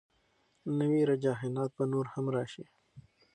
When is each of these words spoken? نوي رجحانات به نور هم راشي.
نوي 0.79 1.01
رجحانات 1.11 1.69
به 1.77 1.83
نور 1.91 2.05
هم 2.13 2.25
راشي. 2.35 2.65